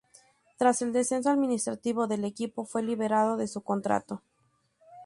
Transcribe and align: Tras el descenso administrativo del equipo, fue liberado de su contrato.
Tras 0.57 0.81
el 0.81 0.93
descenso 0.93 1.29
administrativo 1.29 2.07
del 2.07 2.25
equipo, 2.25 2.65
fue 2.65 2.81
liberado 2.81 3.37
de 3.37 3.47
su 3.47 3.61
contrato. 3.61 4.23